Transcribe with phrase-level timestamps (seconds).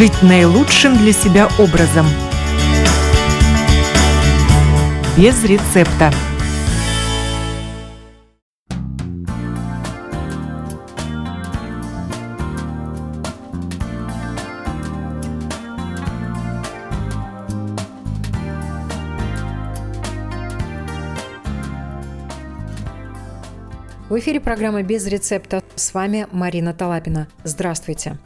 [0.00, 2.06] жить наилучшим для себя образом.
[5.14, 6.10] Без рецепта.
[24.08, 25.62] В эфире программа «Без рецепта».
[25.76, 27.28] С вами Марина Талапина.
[27.44, 28.16] Здравствуйте.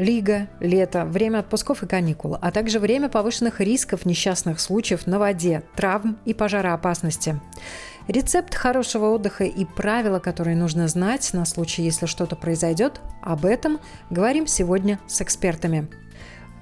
[0.00, 5.62] Лига, лето, время отпусков и каникул, а также время повышенных рисков несчастных случаев на воде,
[5.76, 7.38] травм и пожароопасности.
[8.08, 13.78] Рецепт хорошего отдыха и правила, которые нужно знать на случай, если что-то произойдет, об этом
[14.08, 15.86] говорим сегодня с экспертами.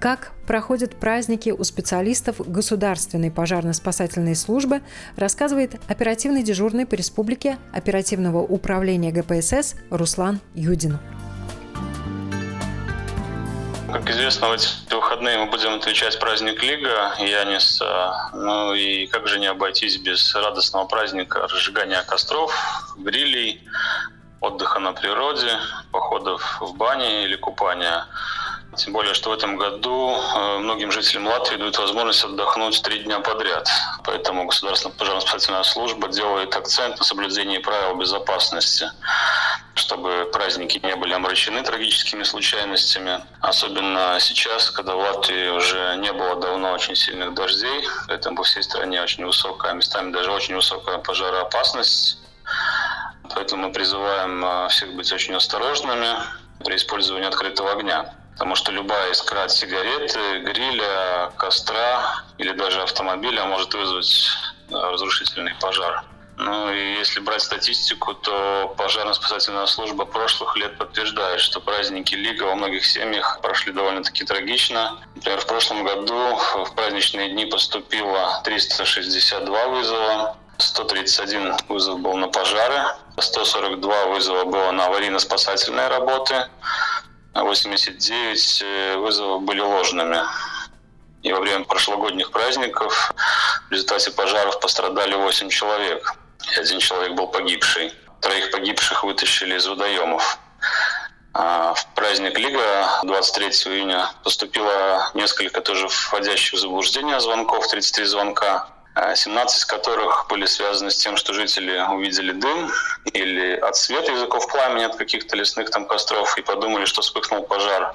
[0.01, 4.83] Как проходят праздники у специалистов Государственной пожарно-спасательной службы,
[5.15, 10.99] рассказывает оперативный дежурный по республике оперативного управления ГПСС Руслан Юдин.
[14.09, 17.79] Как известно, в эти выходные мы будем отвечать праздник Лига, Янис.
[18.33, 22.55] Ну и как же не обойтись без радостного праздника разжигания костров,
[22.97, 23.63] грилей,
[24.41, 25.59] отдыха на природе,
[25.93, 28.07] походов в бане или купания.
[28.77, 33.21] Тем более, что в этом году э, многим жителям Латвии дают возможность отдохнуть три дня
[33.21, 33.69] подряд.
[34.05, 38.91] Поэтому Государственная пожарно-спасательная служба делает акцент на соблюдении правил безопасности
[39.79, 43.23] чтобы праздники не были омрачены трагическими случайностями.
[43.41, 48.63] Особенно сейчас, когда в Латвии уже не было давно очень сильных дождей, поэтому по всей
[48.63, 52.19] стране очень высокая, местами даже очень высокая пожароопасность.
[53.35, 56.09] Поэтому мы призываем э, всех быть очень осторожными
[56.65, 58.13] при использовании открытого огня.
[58.39, 64.29] Потому что любая искра от сигареты, гриля, костра или даже автомобиля может вызвать
[64.71, 66.05] э, разрушительный пожар.
[66.37, 72.55] Ну и если брать статистику, то пожарно-спасательная служба прошлых лет подтверждает, что праздники Лига во
[72.55, 75.01] многих семьях прошли довольно-таки трагично.
[75.17, 82.85] Например, в прошлом году в праздничные дни поступило 362 вызова, 131 вызов был на пожары,
[83.19, 86.47] 142 вызова было на аварийно-спасательные работы,
[87.35, 90.19] 89 э, вызовов были ложными.
[91.23, 93.13] И во время прошлогодних праздников
[93.69, 96.15] в результате пожаров пострадали 8 человек
[96.55, 97.93] и один человек был погибший.
[98.21, 100.39] Троих погибших вытащили из водоемов.
[101.35, 108.69] А в праздник Лига 23 июня поступило несколько тоже входящих в заблуждение звонков, 33 звонка,
[109.15, 112.71] 17 из которых были связаны с тем, что жители увидели дым
[113.13, 117.95] или от света языков пламени от каких-то лесных там костров и подумали, что вспыхнул пожар.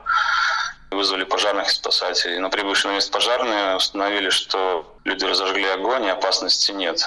[0.91, 2.37] Вызвали пожарных и спасателей.
[2.37, 7.01] Но прибывшие на место пожарные установили, что люди разожгли огонь и опасности нет.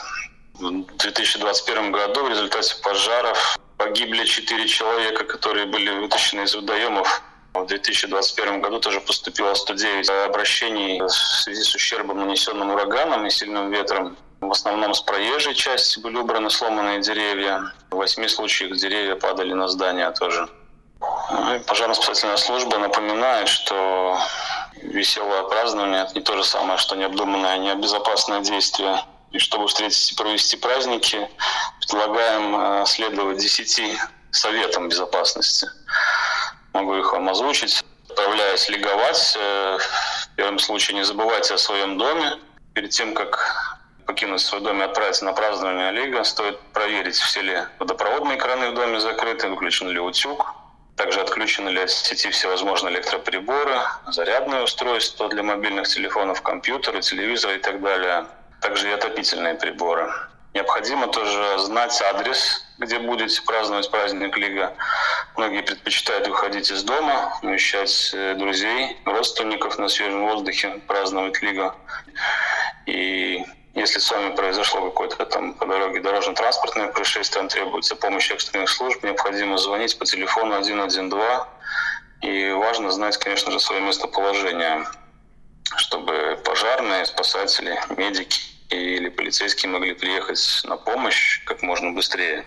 [0.54, 7.22] В 2021 году в результате пожаров погибли 4 человека, которые были вытащены из водоемов.
[7.62, 13.70] В 2021 году тоже поступило 109 обращений в связи с ущербом, нанесенным ураганом и сильным
[13.70, 14.16] ветром.
[14.40, 17.72] В основном с проезжей части были убраны сломанные деревья.
[17.90, 20.48] В восьми случаях деревья падали на здания тоже.
[21.00, 24.18] Ну пожарно-спасательная служба напоминает, что
[24.82, 29.02] веселое празднование– это не то же самое, что необдуманное, небезопасное действие.
[29.32, 31.28] И чтобы встретить и провести праздники,
[31.80, 33.98] предлагаем э, следовать 10
[34.30, 35.68] советам безопасности.
[36.76, 37.82] Могу их вам озвучить.
[38.10, 42.34] Отправляясь лиговать, э, в первом случае не забывайте о своем доме.
[42.74, 43.38] Перед тем, как
[44.04, 48.74] покинуть свой дом и отправиться на празднование Лига, стоит проверить, все ли водопроводные краны в
[48.74, 50.54] доме закрыты, выключен ли утюг,
[50.96, 57.58] также отключены ли от сети всевозможные электроприборы, зарядные устройства для мобильных телефонов, компьютеры, телевизоры и
[57.58, 58.26] так далее
[58.60, 60.12] также и отопительные приборы.
[60.52, 64.74] Необходимо тоже знать адрес, где будете праздновать праздник Лига.
[65.36, 71.74] Многие предпочитают выходить из дома, навещать э, друзей, родственников на свежем воздухе, праздновать Лигу.
[72.86, 73.44] И
[73.74, 79.02] если с вами произошло какое-то там по дороге дорожно-транспортное происшествие, вам требуется помощь экстренных служб,
[79.02, 81.48] необходимо звонить по телефону 112.
[82.22, 84.86] И важно знать, конечно же, свое местоположение,
[85.76, 92.44] чтобы пожарные, спасатели, медики или полицейские могли приехать на помощь как можно быстрее.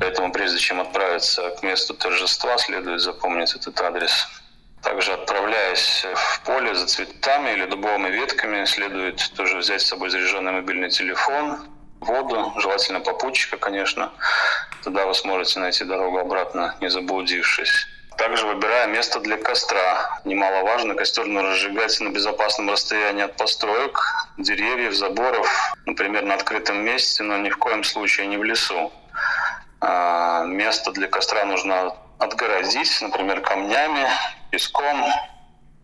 [0.00, 4.28] Поэтому прежде чем отправиться к месту торжества, следует запомнить этот адрес.
[4.82, 10.52] Также отправляясь в поле за цветами или дубовыми ветками, следует тоже взять с собой заряженный
[10.52, 11.58] мобильный телефон,
[12.00, 14.12] воду, желательно попутчика, конечно.
[14.82, 17.86] Тогда вы сможете найти дорогу обратно, не заблудившись.
[18.16, 20.20] Также выбирая место для костра.
[20.24, 24.00] Немаловажно, костер нужно разжигать на безопасном расстоянии от построек,
[24.38, 25.48] деревьев, заборов,
[25.86, 28.92] например, на открытом месте, но ни в коем случае не в лесу.
[29.80, 34.08] А, место для костра нужно отгородить, например, камнями,
[34.50, 35.04] песком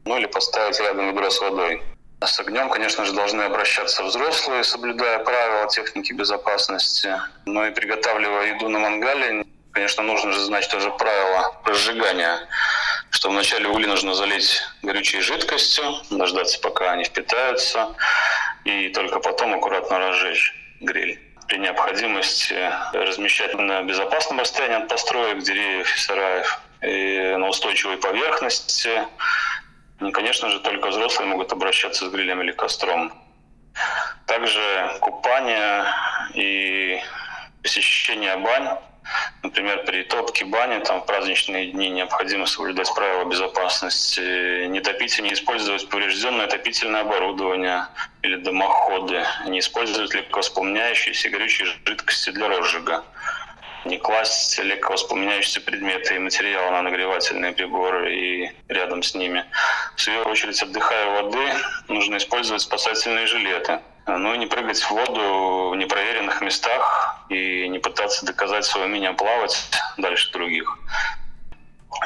[0.05, 1.82] ну или поставить рядом ведро с водой.
[2.23, 7.15] С огнем, конечно же, должны обращаться взрослые, соблюдая правила техники безопасности.
[7.47, 12.49] Но и приготавливая еду на мангале, конечно, нужно же знать тоже правила разжигания
[13.11, 17.94] что вначале угли нужно залить горючей жидкостью, дождаться, пока они впитаются,
[18.64, 21.20] и только потом аккуратно разжечь гриль.
[21.49, 29.02] При необходимости размещать на безопасном расстоянии от построек, деревьев и сараев, и на устойчивой поверхности,
[29.99, 33.12] ну, конечно же, только взрослые могут обращаться с грилем или костром.
[34.26, 35.84] Также купание
[36.34, 37.00] и
[37.62, 38.78] посещение бань
[39.43, 45.23] Например, при топке бани там, в праздничные дни необходимо соблюдать правила безопасности, не топить и
[45.23, 47.87] не использовать поврежденное отопительное оборудование
[48.23, 53.05] или дымоходы, не использовать легковоспламеняющиеся горючие жидкости для розжига
[53.85, 59.44] не класть легковоспламеняющиеся предметы и материалы на нагревательные приборы и рядом с ними.
[59.96, 61.53] В свою очередь, отдыхая у воды,
[61.88, 63.81] нужно использовать спасательные жилеты.
[64.19, 69.12] Ну и не прыгать в воду в непроверенных местах и не пытаться доказать свое умение
[69.12, 70.79] плавать дальше других.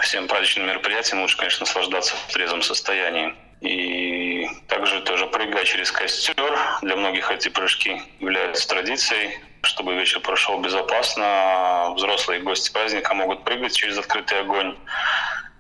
[0.03, 3.35] Всем праздничным мероприятиям лучше, конечно, наслаждаться в трезвом состоянии.
[3.61, 6.59] И также тоже прыгая через костер.
[6.83, 11.93] Для многих эти прыжки являются традицией чтобы вечер прошел безопасно.
[11.97, 14.77] Взрослые гости праздника могут прыгать через открытый огонь.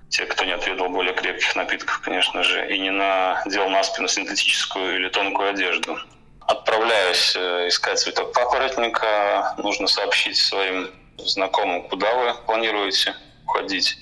[0.08, 4.96] Те, кто не отведал более крепких напитков, конечно же, и не надел на спину синтетическую
[4.96, 5.98] или тонкую одежду.
[6.46, 13.14] Отправляясь э, искать цветок папоротника, нужно сообщить своим знакомым, куда вы планируете
[13.46, 13.98] уходить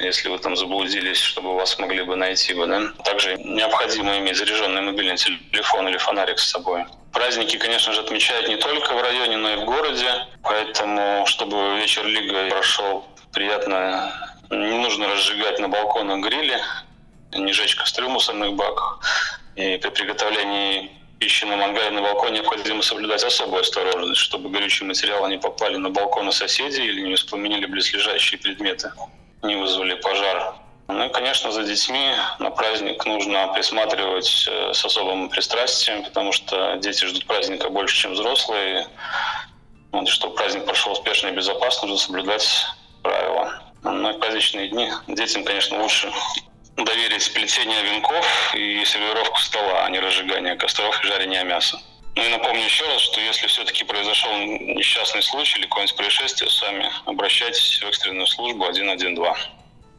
[0.00, 2.80] если вы там заблудились, чтобы вас могли бы найти бы, да.
[3.04, 6.84] Также необходимо иметь заряженный мобильный телефон или фонарик с собой.
[7.12, 10.10] Праздники, конечно же, отмечают не только в районе, но и в городе.
[10.42, 14.12] Поэтому, чтобы вечер Лига прошел приятно,
[14.50, 16.58] не нужно разжигать на балконах грили,
[17.32, 19.00] не жечь костры в мусорных баках.
[19.56, 20.90] И при приготовлении
[21.20, 25.90] пищи на мангале на балконе необходимо соблюдать особую осторожность, чтобы горючие материалы не попали на
[25.90, 28.90] балконы соседей или не воспламенили близлежащие предметы,
[29.42, 30.54] не вызвали пожар.
[30.88, 36.76] Ну и, конечно, за детьми на праздник нужно присматривать э, с особым пристрастием, потому что
[36.76, 38.88] дети ждут праздника больше, чем взрослые.
[39.92, 42.66] Вот, чтобы праздник прошел успешно и безопасно, нужно соблюдать
[43.02, 43.62] правила.
[43.84, 46.10] На праздничные дни детям, конечно, лучше
[46.76, 51.78] доверить плетение венков и сервировку стола, а не разжигание костров и жарение мяса.
[52.16, 56.90] Ну и напомню еще раз, что если все-таки произошел несчастный случай или какое-нибудь происшествие, сами
[57.06, 59.50] обращайтесь в экстренную службу 112.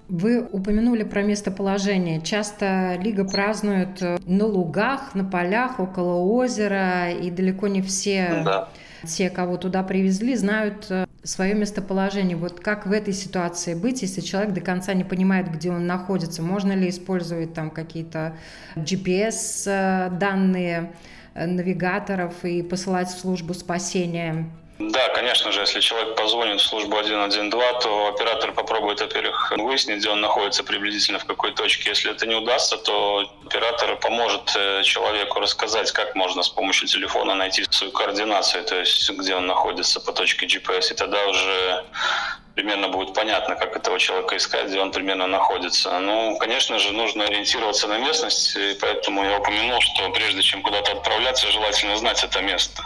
[0.10, 2.22] Вы упомянули про местоположение.
[2.22, 8.70] Часто Лига празднует э, на лугах, на полях, около озера, и далеко не все да.
[9.08, 12.38] Те, кого туда привезли, знают э, свое местоположение.
[12.38, 16.42] Вот как в этой ситуации быть, если человек до конца не понимает, где он находится?
[16.42, 18.36] Можно ли использовать там какие-то
[18.76, 20.94] GPS-данные
[21.34, 24.50] э, навигаторов и посылать в службу спасения?
[24.90, 27.50] Да, конечно же, если человек позвонит в службу 112,
[27.84, 31.90] то оператор попробует, во-первых, выяснить, где он находится приблизительно, в какой точке.
[31.90, 37.36] Если это не удастся, то оператор поможет э, человеку рассказать, как можно с помощью телефона
[37.36, 40.92] найти свою координацию, то есть где он находится по точке GPS.
[40.92, 41.84] И тогда уже
[42.56, 45.98] примерно будет понятно, как этого человека искать, где он примерно находится.
[46.00, 50.92] Ну, конечно же, нужно ориентироваться на местность, и поэтому я упомянул, что прежде чем куда-то
[50.94, 52.84] отправляться, желательно знать это место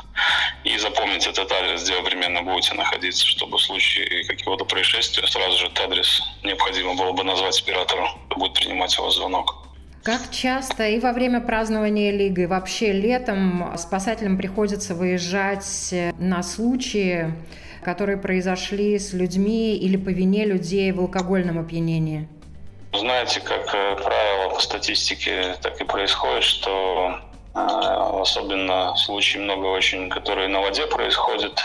[0.64, 5.58] и запомнить этот адрес, где вы примерно будете находиться, чтобы в случае какого-то происшествия сразу
[5.58, 9.56] же этот адрес необходимо было бы назвать оператору, кто будет принимать его звонок.
[10.04, 17.34] Как часто и во время празднования Лиги, и вообще летом спасателям приходится выезжать на случаи,
[17.86, 22.28] которые произошли с людьми или по вине людей в алкогольном опьянении?
[22.94, 27.20] Знаете, как э, правило, по статистике так и происходит, что
[27.54, 31.62] э, особенно случаи много очень, которые на воде происходят,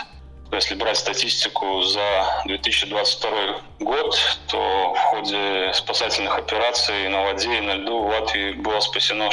[0.51, 3.29] если брать статистику за 2022
[3.79, 4.15] год,
[4.47, 9.29] то в ходе спасательных операций на воде и на льду в Латвии было спасено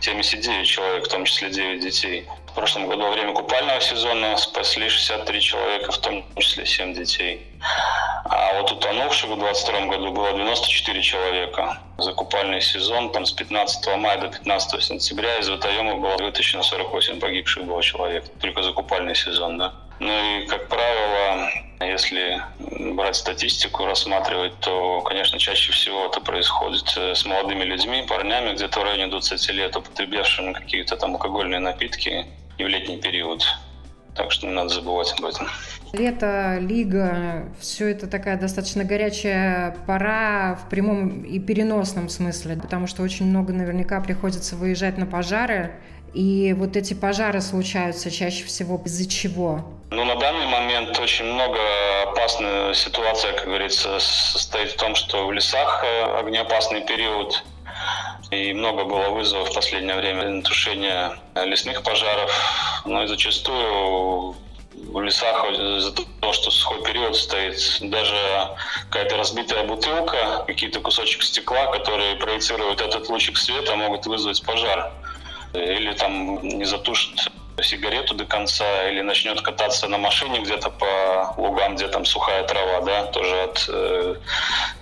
[0.00, 2.26] 79 человек, в том числе 9 детей.
[2.56, 7.46] Прошлом году во время купального сезона спасли 63 человека, в том числе 7 детей.
[8.24, 11.78] А вот утонувших в 2022 году было 94 человека.
[11.98, 17.20] За купальный сезон там с 15 мая до 15 сентября из водоема было вытащено 48
[17.20, 18.24] погибших было человек.
[18.40, 19.74] Только за купальный сезон, да.
[20.00, 22.42] Ну и, как правило, если
[22.94, 28.80] брать статистику, рассматривать, то, конечно, чаще всего это происходит э, с молодыми людьми, парнями где-то
[28.80, 32.24] в районе 20 лет, употребявшими какие-то там алкогольные напитки
[32.58, 33.44] и в летний период.
[34.14, 35.48] Так что не надо забывать об этом.
[35.92, 43.02] Лето, лига, все это такая достаточно горячая пора в прямом и переносном смысле, потому что
[43.02, 45.76] очень много наверняка приходится выезжать на пожары,
[46.14, 49.64] и вот эти пожары случаются чаще всего из-за чего?
[49.90, 51.58] Ну, на данный момент очень много
[52.04, 57.44] опасная ситуация, как говорится, состоит в том, что в лесах э, огнеопасный период,
[58.30, 62.30] и много было вызовов в последнее время на тушение лесных пожаров.
[62.84, 64.36] Но и зачастую
[64.74, 68.16] в лесах из-за того, что сухой период стоит, даже
[68.90, 74.92] какая-то разбитая бутылка, какие-то кусочек стекла, которые проецируют этот лучик света, могут вызвать пожар.
[75.54, 77.30] Или там не затушат
[77.62, 82.80] сигарету до конца или начнет кататься на машине где-то по лугам, где там сухая трава,
[82.82, 84.14] да, тоже от э,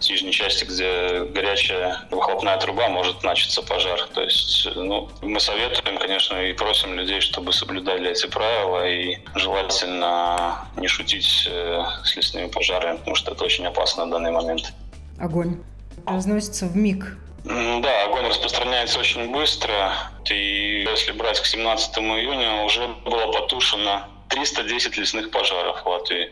[0.08, 4.00] нижней части, где горячая выхлопная труба, может начаться пожар.
[4.14, 10.66] То есть, ну, мы советуем, конечно, и просим людей, чтобы соблюдали эти правила и желательно
[10.76, 14.72] не шутить э, с лесными пожарами, потому что это очень опасно в данный момент.
[15.18, 15.62] Огонь
[16.06, 19.92] разносится в миг да, огонь распространяется очень быстро.
[20.30, 26.30] И если брать к 17 июня, уже было потушено 310 лесных пожаров в Латвии.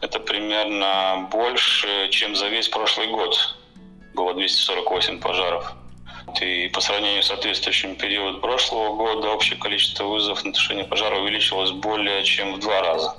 [0.00, 3.56] Это примерно больше, чем за весь прошлый год.
[4.14, 5.72] Было 248 пожаров.
[6.40, 11.72] И по сравнению с соответствующим периодом прошлого года общее количество вызовов на тушение пожара увеличилось
[11.72, 13.14] более чем в два раза.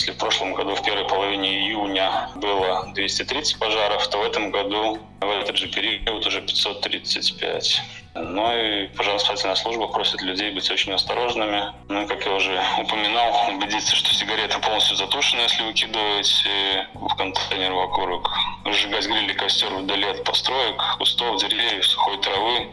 [0.00, 4.98] Если в прошлом году в первой половине июня было 230 пожаров, то в этом году
[5.20, 7.82] в этот же период уже 535.
[8.14, 11.74] Ну и пожарно-спасательная служба просит людей быть очень осторожными.
[11.90, 17.72] Ну и, как я уже упоминал, убедиться, что сигарета полностью затушена, если выкидываете в контейнер
[17.74, 18.30] в окурок.
[18.64, 22.70] Гриль или костер вдали от построек, кустов, деревьев, сухой травы.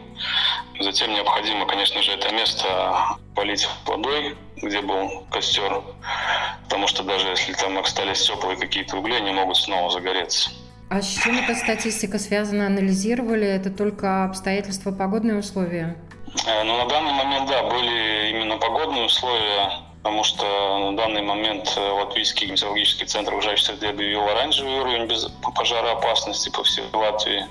[0.80, 5.82] Затем необходимо, конечно же, это место полить водой, где был костер,
[6.64, 10.50] потому что даже если там остались теплые какие-то угли, они могут снова загореться.
[10.90, 12.66] А с чем эта статистика связана?
[12.66, 13.46] Анализировали?
[13.46, 15.96] Это только обстоятельства, погодные условия?
[16.46, 19.70] Э, ну, на данный момент, да, были именно погодные условия,
[20.02, 25.26] потому что на данный момент э, Латвийский метеорологический центр уже среды объявил оранжевый уровень без
[25.54, 27.46] пожароопасности по всей Латвии.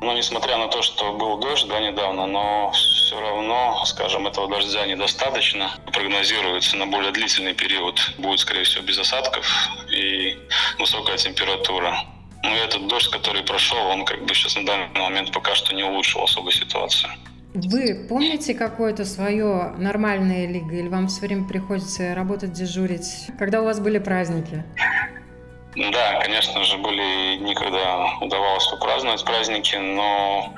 [0.00, 4.86] Но несмотря на то, что был дождь да, недавно, но все равно, скажем, этого дождя
[4.86, 5.70] недостаточно.
[5.92, 8.14] Прогнозируется на более длительный период.
[8.18, 9.46] Будет, скорее всего, без осадков
[9.90, 10.36] и
[10.78, 12.04] высокая температура.
[12.42, 15.74] Ну и этот дождь, который прошел, он как бы сейчас на данный момент пока что
[15.74, 17.10] не улучшил особо ситуацию.
[17.54, 23.64] Вы помните какое-то свое нормальное лига, или вам все время приходится работать, дежурить, когда у
[23.64, 24.64] вас были праздники?
[25.78, 30.52] Да, конечно же, были дни, когда удавалось попраздновать праздники, но,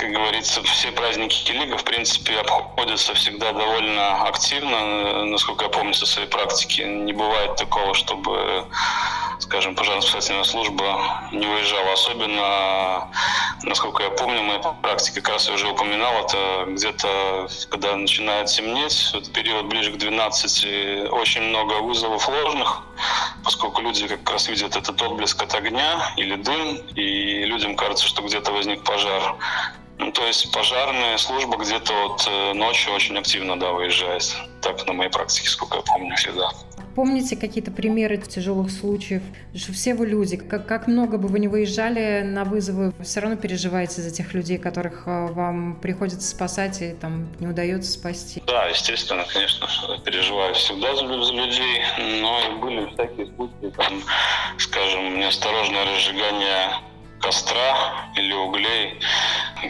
[0.00, 5.26] как говорится, все праздники Лига, в принципе, обходятся всегда довольно активно.
[5.26, 8.64] Насколько я помню со своей практики, не бывает такого, чтобы
[9.40, 11.92] скажем, пожарно-спасательная служба не выезжала.
[11.92, 13.10] Особенно,
[13.62, 19.12] насколько я помню, моя практика, как раз я уже упоминал, это где-то, когда начинает темнеть,
[19.12, 22.82] в период ближе к 12, очень много вызовов ложных,
[23.42, 28.22] поскольку люди как раз видят этот отблеск от огня или дым, и людям кажется, что
[28.22, 29.36] где-то возник пожар.
[30.00, 34.34] Ну, то есть пожарная служба где-то вот э, ночью очень активно, да, выезжает.
[34.62, 36.50] Так на моей практике, сколько я помню, всегда.
[36.94, 39.22] Помните какие-то примеры тяжелых случаев?
[39.54, 40.38] Все вы люди.
[40.38, 44.56] Как, как много бы вы не выезжали на вызовы, все равно переживаете за тех людей,
[44.56, 48.42] которых э, вам приходится спасать и там не удается спасти.
[48.46, 49.68] Да, естественно, конечно,
[50.02, 51.84] переживаю всегда за, за людей,
[52.22, 54.02] но и были всякие случаи, там,
[54.56, 56.70] скажем, неосторожное разжигание
[57.20, 58.98] костра или углей.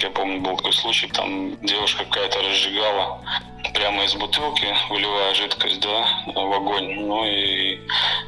[0.01, 3.21] Я помню, был такой случай, там девушка какая-то разжигала
[3.75, 6.95] прямо из бутылки, выливая жидкость, да, в огонь.
[7.01, 7.79] Ну и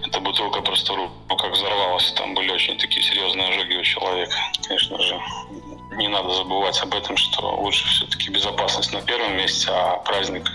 [0.07, 2.13] эта бутылка просто ну, как взорвалась.
[2.13, 4.35] Там были очень такие серьезные ожоги у человека.
[4.67, 5.21] Конечно же,
[5.97, 10.51] не надо забывать об этом, что лучше все-таки безопасность на первом месте, а праздник,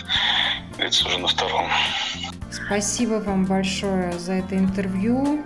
[0.72, 1.68] говорится, уже на втором.
[2.50, 5.42] Спасибо вам большое за это интервью.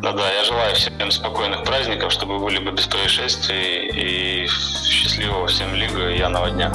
[0.00, 6.10] Да-да, я желаю всем спокойных праздников, чтобы были бы без происшествий и счастливого всем Лига
[6.10, 6.72] и Яного дня.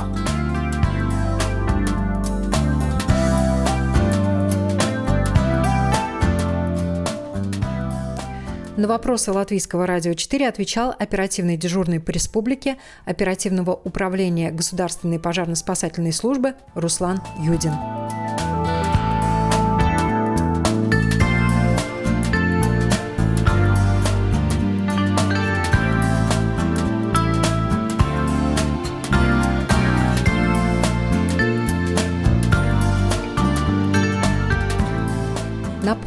[8.77, 16.53] На вопросы Латвийского радио 4 отвечал оперативный дежурный по республике оперативного управления Государственной пожарно-спасательной службы
[16.75, 17.73] Руслан Юдин.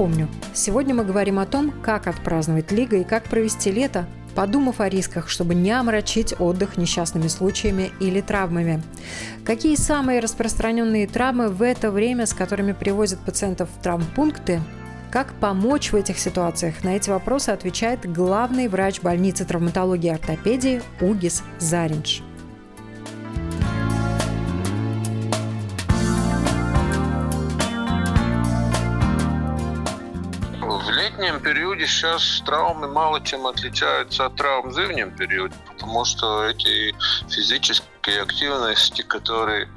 [0.01, 4.89] Напомню, сегодня мы говорим о том, как отпраздновать Лига и как провести лето, подумав о
[4.89, 8.83] рисках, чтобы не омрачить отдых несчастными случаями или травмами.
[9.45, 14.63] Какие самые распространенные травмы в это время, с которыми привозят пациентов в травмпункты,
[15.11, 16.83] как помочь в этих ситуациях?
[16.83, 22.23] На эти вопросы отвечает главный врач больницы травматологии и ортопедии Угис Заринч.
[31.43, 36.95] Периоде сейчас травмы мало чем отличаются от травм в зимнем периоде, потому что эти
[37.29, 39.69] физические активности, которые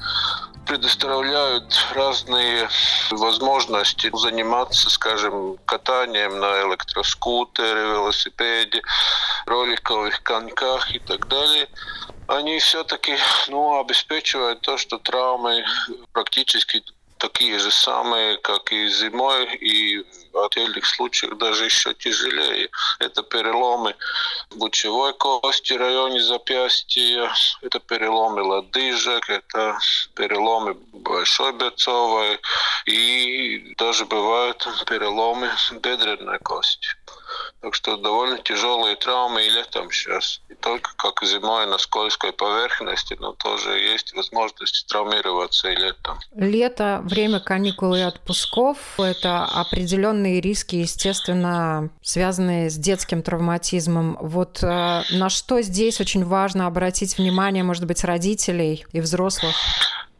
[0.65, 2.69] предоставляют разные
[3.11, 8.81] возможности заниматься, скажем, катанием на электроскутере, велосипеде,
[9.45, 11.67] роликовых коньках и так далее,
[12.27, 13.17] они все-таки
[13.49, 15.65] ну, обеспечивают то, что травмы
[16.13, 16.83] практически
[17.17, 22.69] такие же самые, как и зимой, и в отдельных случаях даже еще тяжелее.
[22.99, 23.95] Это переломы
[24.51, 29.77] лучевой кости в районе запястья, это переломы лодыжек, это
[30.15, 32.39] переломы большой берцовой
[32.85, 36.87] и даже бывают переломы бедренной кости.
[37.61, 40.41] Так что довольно тяжелые травмы и летом сейчас.
[40.49, 46.19] Не только как зимой на скользкой поверхности, но тоже есть возможность травмироваться и летом.
[46.35, 54.17] Лето, время каникул и отпусков– это определенные риски, естественно, связанные с детским травматизмом.
[54.19, 59.55] Вот э, на что здесь очень важно обратить внимание, может быть, родителей и взрослых?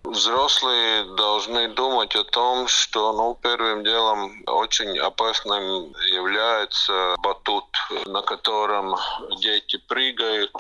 [0.04, 7.66] Взрослые должны думать о том, что ну, первым делом очень опасным является батут,
[8.06, 8.96] на котором
[9.42, 10.52] дети прыгают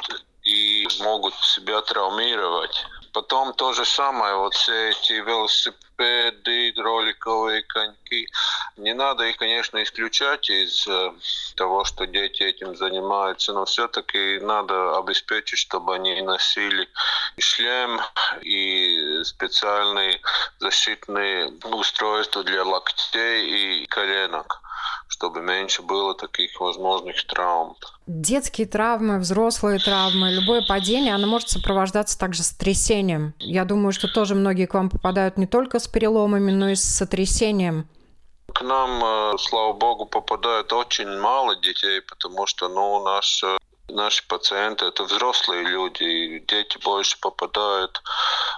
[0.43, 2.85] и могут себя травмировать.
[3.13, 8.27] Потом то же самое, вот все эти велосипеды, роликовые коньки.
[8.75, 11.13] Не надо их, конечно, исключать из э,
[11.55, 16.89] того, что дети этим занимаются, но все-таки надо обеспечить, чтобы они носили
[17.37, 18.01] шлем
[18.41, 20.19] и специальные
[20.57, 24.62] защитные устройства для локтей и коленок
[25.13, 27.75] чтобы меньше было таких возможных травм.
[28.07, 33.35] Детские травмы, взрослые травмы, любое падение, оно может сопровождаться также сотрясением.
[33.37, 36.83] Я думаю, что тоже многие к вам попадают не только с переломами, но и с
[36.83, 37.87] сотрясением.
[38.53, 43.43] К нам, э, слава богу, попадают очень мало детей, потому что ну, наш
[43.89, 48.01] Наши пациенты– это взрослые люди, дети больше попадают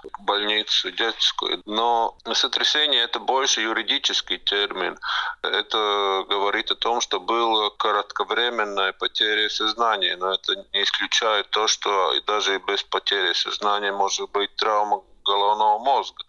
[0.03, 1.63] в больницу детскую.
[1.65, 4.99] Но сотрясение– это больше юридический термин.
[5.41, 12.13] Это говорит о том, что была кратковременная потеря сознания, но это не исключает то, что
[12.27, 16.23] даже и без потери сознания может быть травма головного мозга.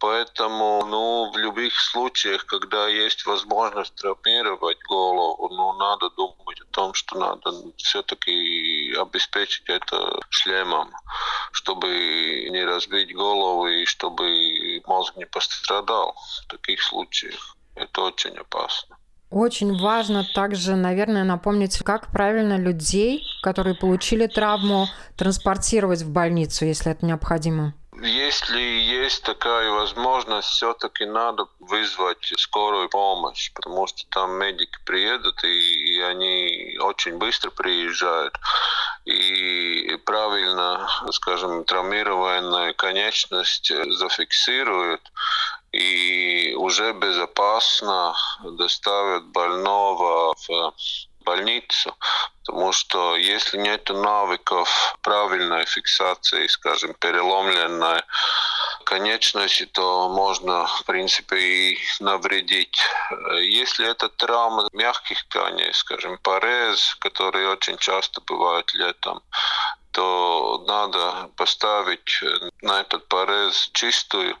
[0.00, 6.94] Поэтому, ну, в любых случаях, когда есть возможность травмировать голову, ну, надо думать о том,
[6.94, 10.90] что надо все-таки обеспечить это шлемом,
[11.52, 11.88] чтобы
[12.50, 17.56] не разбить голову и чтобы мозг не пострадал в таких случаях.
[17.74, 18.96] Это очень опасно.
[19.30, 26.92] Очень важно также, наверное, напомнить, как правильно людей, которые получили травму, транспортировать в больницу, если
[26.92, 27.74] это необходимо.
[28.00, 35.96] Если есть такая возможность, все-таки надо вызвать скорую помощь, потому что там медики приедут, и,
[35.96, 36.47] и они
[36.80, 38.38] очень быстро приезжают.
[39.04, 45.00] И правильно, скажем, травмированная конечность зафиксируют,
[45.72, 50.72] и уже безопасно доставят больного в
[51.20, 51.94] больницу,
[52.46, 58.02] потому что если нет навыков правильной фиксации, скажем, переломленной
[58.88, 62.78] конечности, то можно, в принципе, и навредить.
[63.42, 69.20] Если это травма мягких тканей, скажем, порез, который очень часто бывает летом,
[69.92, 72.22] то надо поставить
[72.62, 74.38] на этот порез чистую,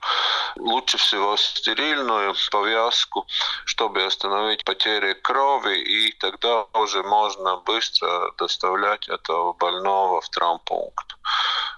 [0.56, 3.26] лучше всего стерильную повязку,
[3.66, 11.16] чтобы остановить потери крови, и тогда уже можно быстро доставлять этого больного в травмпункт.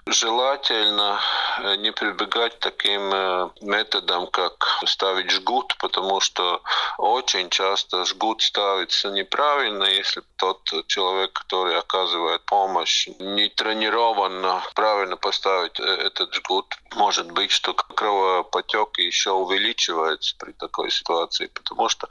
[0.07, 1.21] Желательно
[1.59, 6.63] э, не прибегать к таким э, методам, как ставить жгут, потому что
[6.97, 15.79] очень часто жгут ставится неправильно, если тот человек, который оказывает помощь, не тренирован правильно поставить
[15.79, 16.75] э, этот жгут.
[16.95, 22.09] Может быть, что кровопотек еще увеличивается при такой ситуации, потому что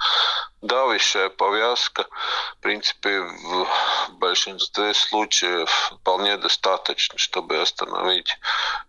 [0.61, 2.05] давящая повязка,
[2.57, 3.67] в принципе, в
[4.19, 7.78] большинстве случаев вполне достаточно, чтобы остановить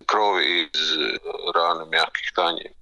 [0.07, 0.99] кровь из
[1.55, 2.73] раны мягких тканей.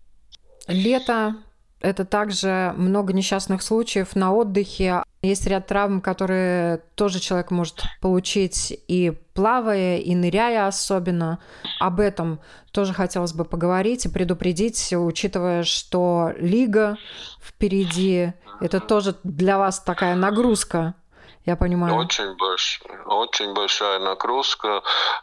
[0.67, 1.35] Лето,
[1.81, 5.03] это также много несчастных случаев на отдыхе.
[5.23, 11.39] Есть ряд травм, которые тоже человек может получить и плавая, и ныряя особенно.
[11.81, 12.41] Об этом
[12.73, 16.99] тоже хотелось бы поговорить и предупредить, учитывая, что лига
[17.43, 20.95] впереди, это тоже для вас такая нагрузка
[21.49, 21.95] я понимаю.
[21.95, 24.83] Очень, больш, очень большая нагрузка.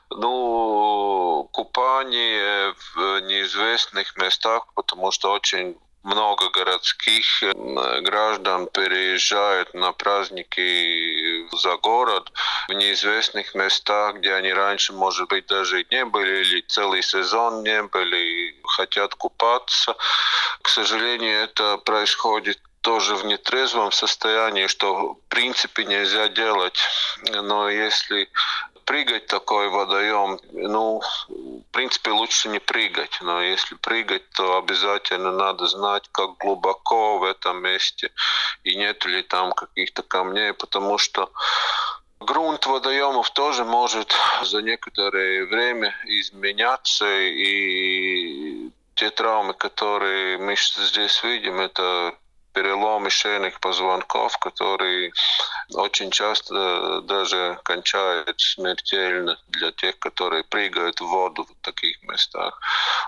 [0.10, 7.44] Ну, купание в неизвестных местах, потому что очень много городских
[8.02, 12.32] граждан переезжают на праздники за город
[12.68, 17.64] в неизвестных местах, где они раньше, может быть, даже и не были, или целый сезон
[17.64, 19.96] не были, хотят купаться.
[20.64, 26.80] К сожалению, это происходит тоже в нетрезвом состоянии, что в принципе нельзя делать.
[27.32, 28.30] Но если
[28.86, 33.18] прыгать такой водоем, ну, в принципе, лучше не прыгать.
[33.22, 38.12] Но если прыгать, то обязательно надо знать, как глубоко в этом месте
[38.64, 41.32] и нет ли там каких-то камней, потому что
[42.20, 51.60] Грунт водоемов тоже может за некоторое время изменяться, и те травмы, которые мы здесь видим,
[51.60, 52.16] это
[52.56, 55.12] переломы шейных позвонков, которые
[55.74, 62.60] очень часто даже кончают смертельно для тех, которые прыгают в воду в таких местах.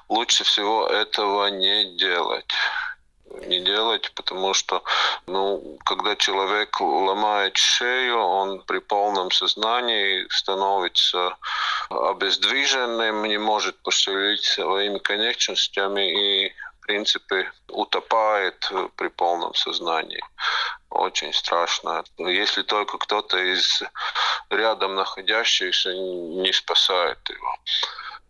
[0.10, 2.54] Лучше всего этого не делать
[3.46, 4.84] не делать, потому что,
[5.28, 11.36] ну, когда человек ломает шею, он при полном сознании становится
[11.90, 16.37] обездвиженным, не может пошевелить своими конечностями и
[16.88, 20.24] принципе, утопает при полном сознании.
[20.90, 22.04] Очень страшно.
[22.18, 23.84] Если только кто-то из
[24.50, 27.56] рядом находящихся не спасает его.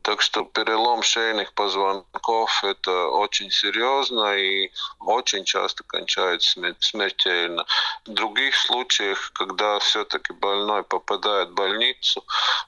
[0.02, 7.66] Так что перелом шейных позвонков– это очень серьезно и очень часто кончается смертельно.
[8.06, 12.24] В других случаях, когда все-таки больной попадает в больницу,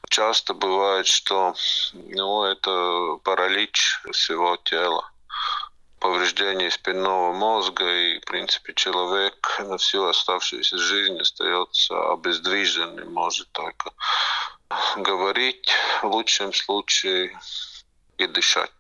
[0.10, 1.56] часто бывает, что
[1.94, 5.10] ну, это паралич всего тела
[6.00, 13.92] повреждение спинного мозга, и, в принципе, человек на всю оставшуюся жизнь остается обездвиженным, может только
[14.98, 15.70] говорить
[16.02, 17.38] в лучшем случае
[18.18, 18.72] и дышать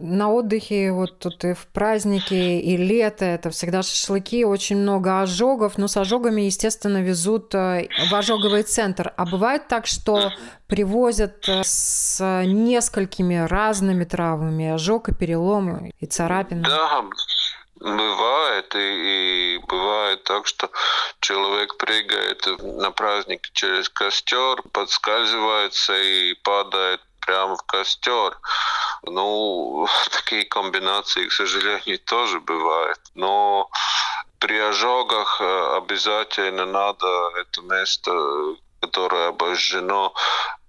[0.00, 5.78] на отдыхе, вот тут и в праздники, и лето, это всегда шашлыки, очень много ожогов,
[5.78, 9.12] но с ожогами, естественно, везут э, в ожоговый центр.
[9.16, 10.32] А бывает так, что
[10.66, 16.62] привозят э, с несколькими разными травмами, ожог и переломы, и царапины?
[16.62, 17.04] Да,
[17.80, 20.68] Бывает, и, и бывает так, что
[21.20, 28.36] человек прыгает на праздник через костер, подскальзывается и падает прямо в костер.
[29.02, 33.00] Ну, такие комбинации, к сожалению, тоже бывают.
[33.14, 33.70] Но
[34.38, 38.12] при ожогах э, обязательно надо это место
[38.80, 40.14] которое обожжено,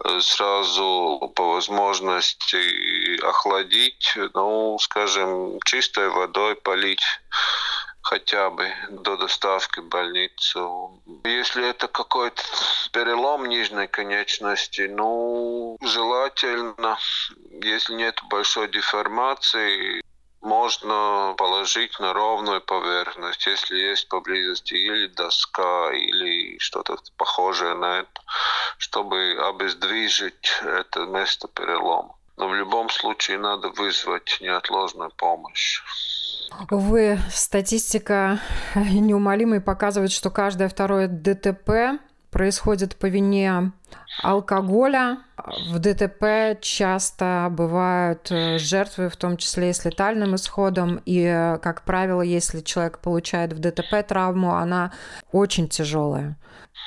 [0.04, 7.04] э, сразу по возможности охладить, ну, скажем, чистой водой полить
[8.10, 11.00] хотя бы до доставки в больницу.
[11.26, 12.42] Если это какой-то
[12.92, 16.98] перелом нижней конечности, ну, желательно,
[17.62, 20.02] если нет большой деформации,
[20.42, 28.22] можно положить на ровную поверхность, если есть поблизости или доска, или что-то похожее на это,
[28.80, 32.16] чтобы обездвижить это место перелома.
[32.38, 35.84] Но в любом случае надо вызвать неотложную помощь.
[36.72, 38.40] Увы, статистика
[38.76, 42.00] неумолимой показывает, что каждое второе ДТП
[42.32, 43.72] происходит по вине
[44.22, 45.20] алкоголя.
[45.70, 51.02] В ДТП часто бывают э, жертвы, в том числе и с летальным исходом.
[51.06, 54.92] И, э, как правило, если человек получает в ДТП травму, она
[55.32, 56.38] очень тяжелая.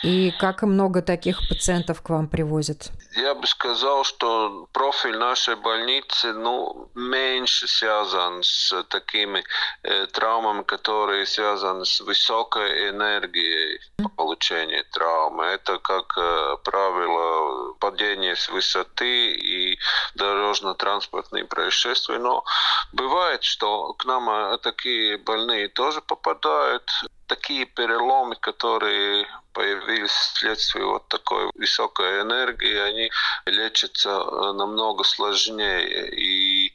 [0.03, 2.91] И как много таких пациентов к вам привозят?
[3.15, 9.45] Я бы сказал, что профиль нашей больницы ну, меньше связан с такими
[9.83, 13.81] э, травмами, которые связаны с высокой энергией
[14.17, 15.45] получения травмы.
[15.45, 19.79] Это, как э, правило, падение с высоты и
[20.15, 22.19] дорожно-транспортные происшествия.
[22.19, 22.45] Но
[22.93, 26.91] бывает, что к нам э, такие больные тоже попадают
[27.27, 29.22] такие переломы, которые
[29.53, 33.11] появились вследствие вот такой высокой энергии, они
[33.47, 36.11] лечатся э, намного сложнее.
[36.11, 36.73] И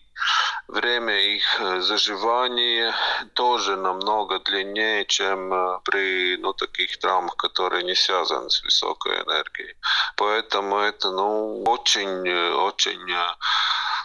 [0.67, 2.95] время их э, заживания
[3.33, 9.75] тоже намного длиннее, чем э, при ну, таких травмах, которые не связаны с высокой энергией.
[10.15, 13.15] Поэтому это ну, очень, очень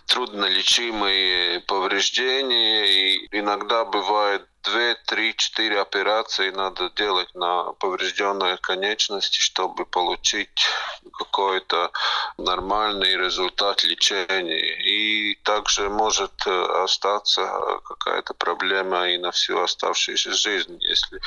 [0.07, 2.87] труднолечимые повреждения.
[2.87, 10.67] И иногда бывает две, три, четыре операции надо делать на поврежденной конечности, чтобы получить
[11.13, 11.91] какой-то
[12.39, 14.81] нормальный результат лечения.
[14.83, 17.43] И также может э, остаться
[17.85, 21.21] какая-то проблема и на всю оставшуюся жизнь, если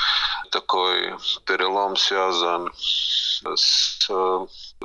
[0.52, 4.10] такой перелом связан с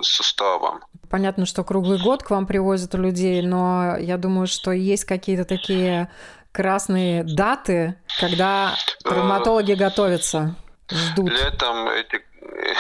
[0.03, 0.81] суставом.
[1.11, 6.11] Понятно, что круглый год к вам привозят людей, но я думаю, что есть какие-то такие
[6.53, 10.55] красные даты, когда травматологи готовятся,
[10.91, 11.31] ждут?
[11.31, 12.23] Летом эти,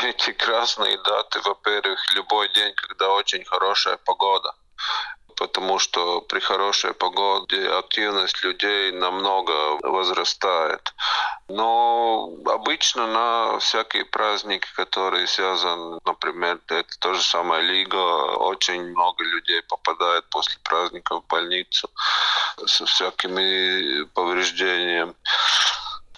[0.04, 4.54] эти красные даты, во-первых, любой день, когда очень хорошая погода
[5.40, 10.94] потому что при хорошей погоде активность людей намного возрастает.
[11.48, 17.96] Но обычно на всякие праздники, которые связаны, например, это то же самое Лига,
[18.36, 21.88] очень много людей попадает после праздника в больницу
[22.66, 25.14] со всякими повреждениями.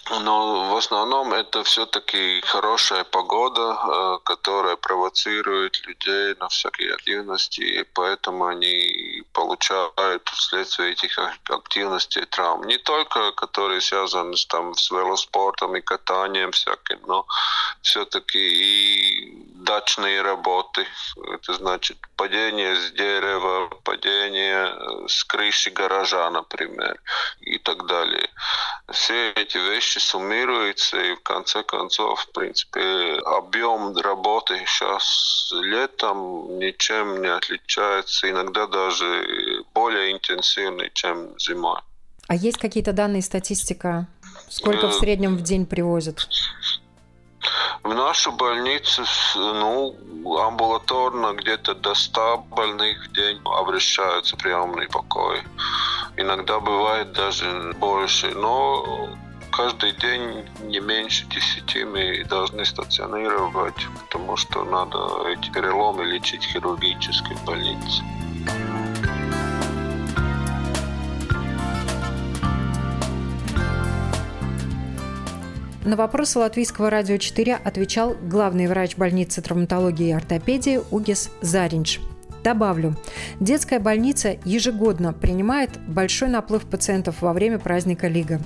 [0.09, 7.83] Но в основном это все-таки хорошая погода, э, которая провоцирует людей на всякие активности, и
[7.83, 8.92] поэтому они
[9.33, 11.17] получают вследствие этих
[11.49, 12.63] активностей травм.
[12.67, 17.25] Не только которые связаны с, там, с велоспортом и катанием всяким, но
[17.81, 18.82] все-таки и
[19.63, 20.85] дачные работы.
[21.33, 26.99] Это значит падение с дерева, падение э, с крыши гаража, например,
[27.41, 28.29] и так далее.
[28.91, 37.21] Все эти вещи суммируются, и в конце концов, в принципе, объем работы сейчас летом ничем
[37.21, 41.79] не отличается, иногда даже более интенсивный, чем зимой.
[42.27, 44.07] А есть какие-то данные, статистика?
[44.49, 46.27] Сколько в э, среднем в день привозят?
[47.83, 49.03] В нашу больницу,
[49.35, 49.93] ну,
[50.39, 55.43] амбулаторно где-то до 100 больных в день обращаются в приемный покой.
[56.15, 59.09] Иногда бывает даже больше, но
[59.51, 67.45] каждый день не меньше 10 мы должны стационировать, потому что надо эти переломы лечить в
[67.45, 68.01] больнице.
[75.85, 81.99] На вопросы Латвийского радио 4 отвечал главный врач больницы травматологии и ортопедии Угис Заринч.
[82.41, 82.95] Добавлю,
[83.41, 88.39] детская больница ежегодно принимает большой наплыв пациентов во время праздника Лига.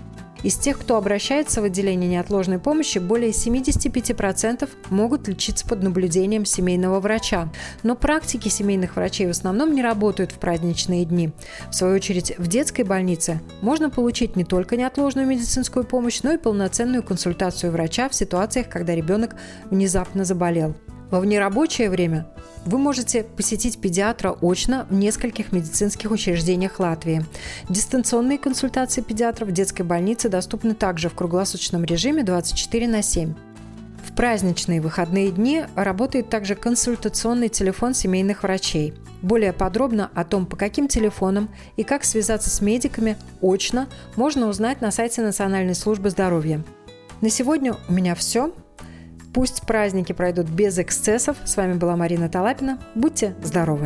[0.43, 6.99] Из тех, кто обращается в отделение неотложной помощи, более 75% могут лечиться под наблюдением семейного
[6.99, 7.49] врача.
[7.83, 11.31] Но практики семейных врачей в основном не работают в праздничные дни.
[11.69, 16.37] В свою очередь, в детской больнице можно получить не только неотложную медицинскую помощь, но и
[16.37, 19.35] полноценную консультацию врача в ситуациях, когда ребенок
[19.69, 20.75] внезапно заболел.
[21.09, 22.27] Во внерабочее время
[22.65, 27.25] вы можете посетить педиатра очно в нескольких медицинских учреждениях Латвии.
[27.69, 33.33] Дистанционные консультации педиатров в детской больнице доступны также в круглосуточном режиме 24 на 7.
[34.05, 38.93] В праздничные выходные дни работает также консультационный телефон семейных врачей.
[39.21, 44.81] Более подробно о том, по каким телефонам и как связаться с медиками очно, можно узнать
[44.81, 46.63] на сайте Национальной службы здоровья.
[47.21, 48.51] На сегодня у меня все.
[49.37, 51.37] Пусть праздники пройдут без эксцессов.
[51.45, 52.79] С вами была Марина Талапина.
[52.95, 53.85] Будьте здоровы!